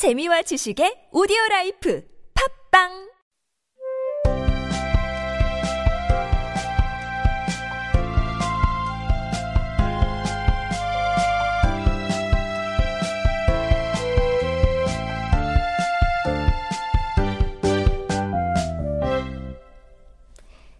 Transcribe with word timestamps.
재미와 0.00 0.40
지식의 0.40 1.12
오디오 1.12 1.36
라이프 1.50 2.02
팝빵 2.72 2.88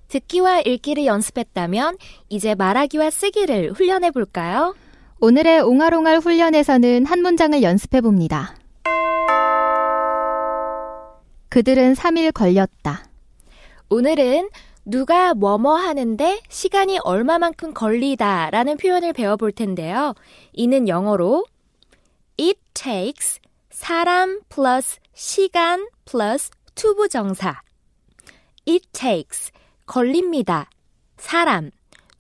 듣기와 0.08 0.60
읽기를 0.60 1.04
연습했다면 1.04 1.98
이제 2.30 2.54
말하기와 2.54 3.10
쓰기를 3.10 3.72
훈련해 3.72 4.12
볼까요? 4.12 4.74
오늘의 5.20 5.60
옹알옹알 5.60 6.20
훈련에서는 6.20 7.04
한 7.04 7.20
문장을 7.20 7.62
연습해 7.62 8.00
봅니다. 8.00 8.54
그들은 11.50 11.94
3일 11.94 12.32
걸렸다. 12.32 13.04
오늘은 13.88 14.48
누가 14.84 15.34
뭐뭐 15.34 15.74
하는데 15.74 16.40
시간이 16.48 17.00
얼마만큼 17.02 17.74
걸리다 17.74 18.50
라는 18.50 18.76
표현을 18.76 19.12
배워볼 19.12 19.52
텐데요. 19.52 20.14
이는 20.52 20.88
영어로 20.88 21.44
it 22.38 22.58
takes 22.72 23.40
사람 23.68 24.40
플러스 24.48 24.98
시간 25.12 25.88
플러스 26.04 26.50
투부 26.74 27.08
정사 27.08 27.60
it 28.68 28.86
takes 28.92 29.50
걸립니다. 29.86 30.70
사람, 31.16 31.70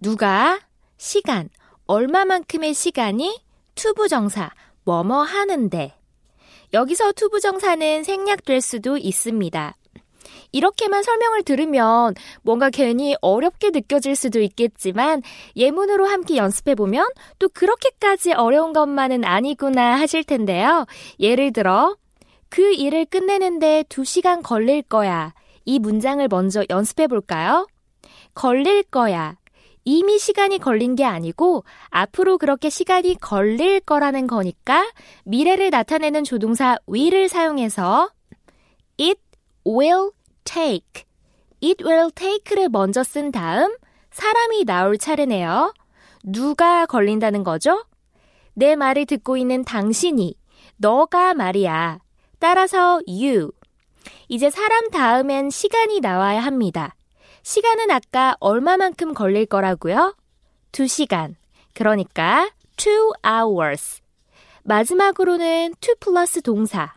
누가, 0.02 0.60
시간, 0.96 1.48
얼마만큼의 1.86 2.74
시간이 2.74 3.40
to부정사, 3.76 4.50
뭐뭐 4.84 5.22
하는데. 5.22 5.99
여기서 6.72 7.12
to부정사는 7.12 8.04
생략될 8.04 8.60
수도 8.60 8.96
있습니다. 8.96 9.74
이렇게만 10.52 11.02
설명을 11.02 11.42
들으면 11.44 12.14
뭔가 12.42 12.70
괜히 12.70 13.14
어렵게 13.20 13.70
느껴질 13.70 14.16
수도 14.16 14.40
있겠지만 14.40 15.22
예문으로 15.56 16.06
함께 16.06 16.36
연습해 16.36 16.74
보면 16.74 17.06
또 17.38 17.48
그렇게까지 17.48 18.32
어려운 18.32 18.72
것만은 18.72 19.24
아니구나 19.24 19.98
하실 19.98 20.24
텐데요. 20.24 20.86
예를 21.18 21.52
들어, 21.52 21.96
그 22.48 22.72
일을 22.72 23.06
끝내는데 23.06 23.84
2시간 23.88 24.42
걸릴 24.42 24.82
거야. 24.82 25.32
이 25.64 25.78
문장을 25.78 26.26
먼저 26.28 26.64
연습해 26.68 27.06
볼까요? 27.06 27.66
걸릴 28.34 28.82
거야. 28.82 29.36
이미 29.84 30.18
시간이 30.18 30.58
걸린 30.58 30.94
게 30.94 31.04
아니고 31.04 31.64
앞으로 31.88 32.38
그렇게 32.38 32.68
시간이 32.70 33.16
걸릴 33.20 33.80
거라는 33.80 34.26
거니까 34.26 34.86
미래를 35.24 35.70
나타내는 35.70 36.24
조동사 36.24 36.76
will을 36.88 37.28
사용해서 37.28 38.10
it 39.00 39.20
will 39.66 40.10
take, 40.44 41.04
it 41.62 41.84
will 41.84 42.10
take를 42.12 42.68
먼저 42.68 43.02
쓴 43.02 43.32
다음 43.32 43.74
사람이 44.10 44.64
나올 44.64 44.98
차례네요. 44.98 45.72
누가 46.22 46.86
걸린다는 46.86 47.44
거죠? 47.44 47.84
내 48.54 48.76
말을 48.76 49.06
듣고 49.06 49.36
있는 49.36 49.64
당신이, 49.64 50.34
너가 50.76 51.34
말이야. 51.34 52.00
따라서 52.38 53.00
you, 53.06 53.50
이제 54.28 54.50
사람 54.50 54.90
다음엔 54.90 55.50
시간이 55.50 56.00
나와야 56.00 56.40
합니다. 56.40 56.94
시간은 57.42 57.90
아까 57.90 58.36
얼마만큼 58.40 59.14
걸릴 59.14 59.46
거라고요? 59.46 60.16
2시간. 60.72 61.34
그러니까 61.74 62.50
2 62.76 63.12
hours. 63.26 64.00
마지막으로는 64.62 65.74
to 65.80 65.94
플러스 66.00 66.42
동사, 66.42 66.94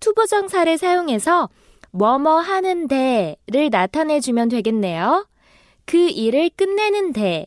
to부정사를 0.00 0.76
사용해서 0.78 1.48
뭐뭐 1.92 2.40
하는데를 2.40 3.70
나타내 3.70 4.18
주면 4.20 4.48
되겠네요. 4.48 5.26
그 5.86 5.96
일을 5.96 6.50
끝내는데. 6.56 7.46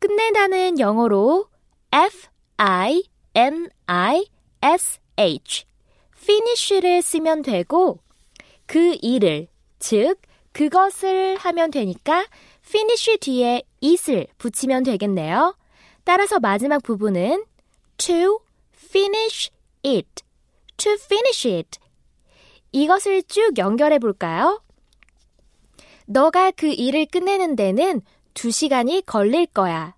끝내다는 0.00 0.80
영어로 0.80 1.46
F-I-N-I-S-H. 1.92 2.96
finish를 6.16 7.02
쓰면 7.02 7.42
되고, 7.42 8.00
그 8.66 8.96
일을, 9.00 9.46
즉, 9.78 10.20
그것을 10.52 11.36
하면 11.36 11.70
되니까 11.70 12.26
finish 12.66 13.18
뒤에 13.18 13.62
it을 13.82 14.26
붙이면 14.38 14.84
되겠네요. 14.84 15.56
따라서 16.04 16.38
마지막 16.40 16.82
부분은 16.82 17.44
to 17.96 18.40
finish 18.74 19.50
it, 19.84 20.22
to 20.76 20.92
finish 20.92 21.48
it. 21.48 21.78
이것을 22.72 23.22
쭉 23.24 23.58
연결해 23.58 23.98
볼까요? 23.98 24.62
너가 26.06 26.50
그 26.50 26.66
일을 26.66 27.06
끝내는 27.06 27.56
데는 27.56 28.02
2시간이 28.34 29.04
걸릴 29.06 29.46
거야. 29.46 29.94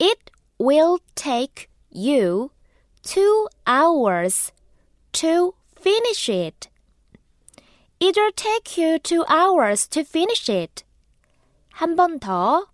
It 0.00 0.20
will 0.60 0.98
take 1.14 1.66
you 1.92 2.50
2 3.02 3.46
hours 3.66 4.52
to 5.12 5.52
finish 5.78 6.30
it. 6.30 6.68
It'll 8.02 8.32
take 8.34 8.78
you 8.78 8.98
two 8.98 9.24
hours 9.28 9.86
to 9.88 10.00
finish 10.00 10.48
it. 10.50 10.84
한 11.70 11.96
번 11.96 12.18
더. 12.18 12.66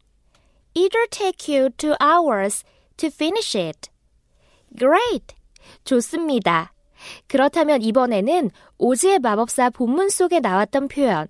It'll 0.74 1.08
take 1.10 1.52
you 1.52 1.70
two 1.70 1.96
hours 2.00 2.64
to 2.96 3.08
finish 3.08 3.58
it. 3.58 3.90
Great! 4.78 5.34
좋습니다. 5.84 6.72
그렇다면 7.26 7.82
이번에는 7.82 8.50
오즈의 8.78 9.18
마법사 9.18 9.70
본문 9.70 10.10
속에 10.10 10.38
나왔던 10.38 10.88
표현. 10.88 11.26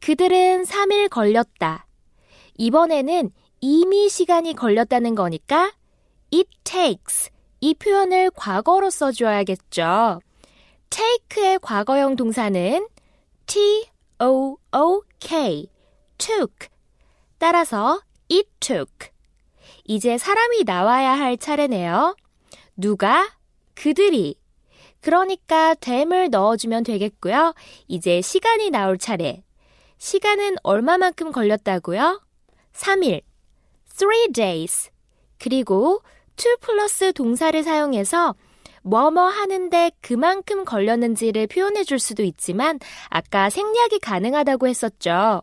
그들은 0.00 0.62
3일 0.62 1.08
걸렸다. 1.08 1.86
이번에는 2.56 3.32
이미 3.60 4.08
시간이 4.08 4.54
걸렸다는 4.54 5.14
거니까 5.14 5.72
it 6.32 6.48
takes 6.62 7.30
이 7.60 7.74
표현을 7.74 8.30
과거로 8.30 8.90
써줘야겠죠. 8.90 10.20
take의 10.90 11.58
과거형 11.60 12.16
동사는 12.16 12.86
T-O-O-K, 13.46 15.36
took. 16.18 16.68
따라서 17.38 18.00
it 18.30 18.48
took. 18.60 19.10
이제 19.84 20.18
사람이 20.18 20.64
나와야 20.64 21.12
할 21.12 21.36
차례네요. 21.36 22.16
누가? 22.76 23.30
그들이. 23.74 24.36
그러니까 25.00 25.74
됨을 25.74 26.30
넣어주면 26.30 26.84
되겠고요. 26.84 27.54
이제 27.88 28.22
시간이 28.22 28.70
나올 28.70 28.96
차례. 28.96 29.42
시간은 29.98 30.56
얼마만큼 30.62 31.32
걸렸다고요? 31.32 32.22
3일. 32.72 33.22
3 33.86 34.32
days. 34.32 34.90
그리고 35.38 36.02
to 36.36 36.56
플러스 36.60 37.12
동사를 37.12 37.62
사용해서 37.62 38.34
뭐뭐 38.84 39.22
하는데 39.28 39.90
그만큼 40.00 40.64
걸렸는지를 40.64 41.46
표현해 41.46 41.84
줄 41.84 41.98
수도 41.98 42.22
있지만 42.22 42.78
아까 43.08 43.50
생략이 43.50 43.98
가능하다고 43.98 44.68
했었죠. 44.68 45.42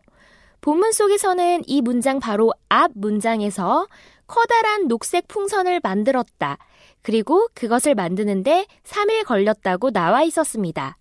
본문 0.60 0.92
속에서는 0.92 1.62
이 1.66 1.82
문장 1.82 2.20
바로 2.20 2.52
앞 2.68 2.92
문장에서 2.94 3.86
커다란 4.28 4.86
녹색 4.86 5.26
풍선을 5.26 5.80
만들었다. 5.82 6.56
그리고 7.02 7.48
그것을 7.52 7.96
만드는데 7.96 8.66
3일 8.84 9.24
걸렸다고 9.26 9.90
나와 9.90 10.22
있었습니다. 10.22 10.96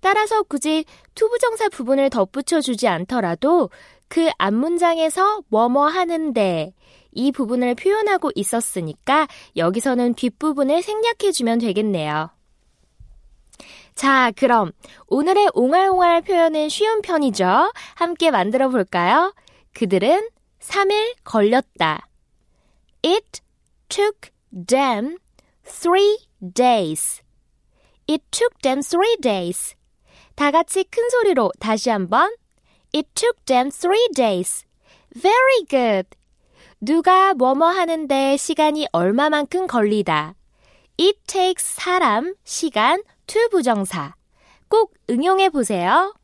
따라서 0.00 0.42
굳이 0.42 0.86
to부정사 1.14 1.68
부분을 1.68 2.08
덧붙여 2.08 2.62
주지 2.62 2.88
않더라도 2.88 3.68
그 4.08 4.30
앞문장에서 4.38 5.42
뭐뭐 5.48 5.86
하는데 5.86 6.72
이 7.12 7.32
부분을 7.32 7.74
표현하고 7.74 8.30
있었으니까 8.34 9.26
여기서는 9.56 10.14
뒷부분을 10.14 10.82
생략해주면 10.82 11.58
되겠네요. 11.58 12.30
자, 13.94 14.32
그럼 14.36 14.72
오늘의 15.08 15.50
옹알옹알 15.54 16.22
표현은 16.22 16.68
쉬운 16.68 17.02
편이죠. 17.02 17.72
함께 17.96 18.30
만들어 18.30 18.68
볼까요? 18.68 19.34
그들은 19.74 20.28
3일 20.60 21.16
걸렸다. 21.24 22.08
It 23.04 23.40
took 23.88 24.30
them 24.66 25.18
three 25.64 26.18
days. 26.40 27.22
It 28.08 28.24
took 28.30 28.56
them 28.62 28.80
three 28.80 29.16
days. 29.20 29.74
다 30.34 30.50
같이 30.50 30.84
큰 30.84 31.08
소리로 31.10 31.52
다시 31.60 31.90
한번. 31.90 32.34
It 32.94 33.08
took 33.14 33.44
them 33.44 33.70
three 33.70 34.08
days. 34.14 34.64
Very 35.14 35.64
good. 35.68 36.19
누가 36.82 37.34
뭐뭐 37.34 37.66
하는데 37.66 38.36
시간이 38.38 38.86
얼마만큼 38.92 39.66
걸리다. 39.66 40.34
It 40.98 41.18
takes 41.26 41.74
사람, 41.74 42.34
시간, 42.44 43.02
to 43.26 43.48
부정사. 43.50 44.14
꼭 44.68 44.94
응용해 45.10 45.50
보세요. 45.50 46.14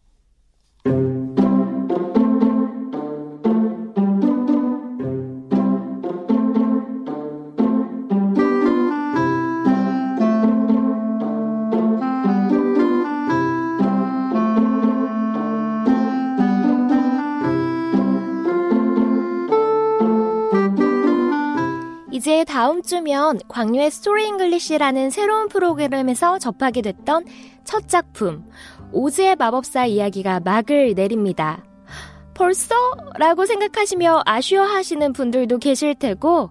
이제 22.27 22.43
다음 22.43 22.83
주면 22.83 23.39
광유의 23.47 23.89
Story 23.93 24.27
English라는 24.27 25.11
새로운 25.11 25.47
프로그램에서 25.47 26.41
접하게 26.41 26.83
됐던 26.83 27.25
첫 27.63 27.87
작품, 27.87 28.51
오즈의 28.91 29.37
마법사 29.37 29.87
이야기가 29.87 30.41
막을 30.41 30.95
내립니다. 30.97 31.63
벌써? 32.35 32.75
라고 33.17 33.47
생각하시며 33.47 34.23
아쉬워하시는 34.27 35.13
분들도 35.13 35.59
계실 35.59 35.95
테고, 35.95 36.51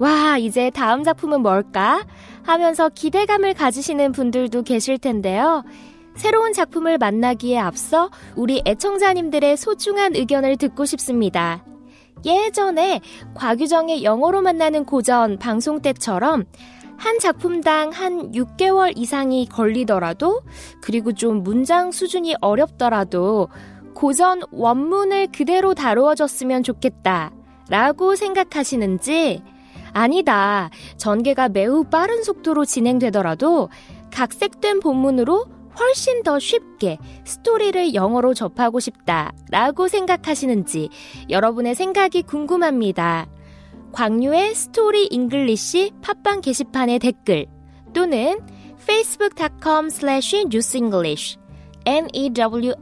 와, 0.00 0.36
이제 0.36 0.70
다음 0.70 1.04
작품은 1.04 1.42
뭘까? 1.42 2.04
하면서 2.42 2.88
기대감을 2.88 3.54
가지시는 3.54 4.10
분들도 4.10 4.64
계실 4.64 4.98
텐데요. 4.98 5.62
새로운 6.16 6.52
작품을 6.52 6.98
만나기에 6.98 7.60
앞서 7.60 8.10
우리 8.34 8.62
애청자님들의 8.66 9.58
소중한 9.58 10.16
의견을 10.16 10.56
듣고 10.56 10.84
싶습니다. 10.86 11.62
예전에 12.24 13.00
곽유정의 13.34 14.04
영어로 14.04 14.42
만나는 14.42 14.84
고전 14.84 15.38
방송 15.38 15.80
때처럼 15.80 16.44
한 16.96 17.18
작품당 17.18 17.90
한 17.90 18.32
6개월 18.32 18.92
이상이 18.96 19.46
걸리더라도 19.46 20.42
그리고 20.80 21.12
좀 21.12 21.42
문장 21.42 21.90
수준이 21.90 22.36
어렵더라도 22.40 23.48
고전 23.94 24.42
원문을 24.50 25.28
그대로 25.32 25.74
다루어졌으면 25.74 26.62
좋겠다 26.62 27.32
라고 27.68 28.16
생각하시는지 28.16 29.42
아니다. 29.92 30.70
전개가 30.96 31.48
매우 31.48 31.84
빠른 31.84 32.22
속도로 32.22 32.64
진행되더라도 32.64 33.70
각색된 34.12 34.80
본문으로 34.80 35.46
훨씬 35.78 36.22
더 36.22 36.38
쉽게 36.38 36.98
스토리를 37.24 37.94
영어로 37.94 38.34
접하고 38.34 38.80
싶다 38.80 39.32
라고 39.50 39.88
생각하시는지 39.88 40.88
여러분의 41.30 41.74
생각이 41.74 42.22
궁금합니다. 42.22 43.26
광유의 43.92 44.54
Story 44.54 45.06
English 45.06 45.92
팟빵 46.02 46.40
게시판의 46.40 46.98
댓글 46.98 47.46
또는 47.92 48.40
facebook.com 48.80 49.86
slash 49.86 50.36
newsenglish 50.46 51.38
n-e-w-s-e-n-g-l-i-s-h 51.86 52.74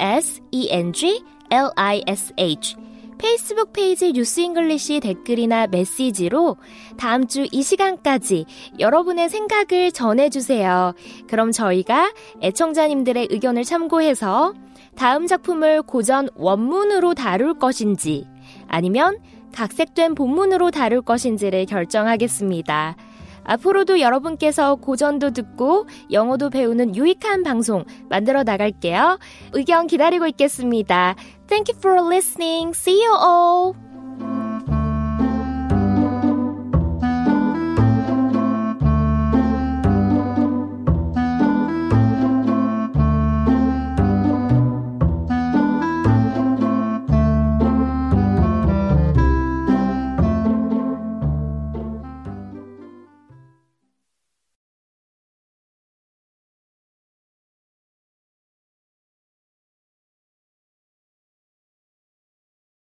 페이스북 3.22 3.72
페이지 3.72 4.12
News 4.12 4.40
English 4.40 4.98
댓글이나 4.98 5.68
메시지로 5.68 6.56
다음 6.96 7.28
주 7.28 7.46
이 7.52 7.62
시간까지 7.62 8.46
여러분의 8.80 9.28
생각을 9.28 9.92
전해주세요. 9.92 10.94
그럼 11.28 11.52
저희가 11.52 12.12
애청자님들의 12.42 13.28
의견을 13.30 13.62
참고해서 13.62 14.54
다음 14.96 15.28
작품을 15.28 15.82
고전 15.82 16.28
원문으로 16.34 17.14
다룰 17.14 17.54
것인지 17.54 18.26
아니면 18.66 19.18
각색된 19.54 20.16
본문으로 20.16 20.72
다룰 20.72 21.00
것인지를 21.00 21.66
결정하겠습니다. 21.66 22.96
앞으로도 23.44 24.00
여러분께서 24.00 24.76
고전도 24.76 25.30
듣고 25.30 25.86
영어도 26.10 26.50
배우는 26.50 26.96
유익한 26.96 27.42
방송 27.42 27.84
만들어 28.08 28.42
나갈게요. 28.42 29.18
의견 29.52 29.86
기다리고 29.86 30.26
있겠습니다. 30.28 31.14
Thank 31.48 31.74
you 31.74 31.78
for 31.78 32.06
listening. 32.06 32.70
See 32.74 33.04
you 33.04 33.14
all. 33.14 33.91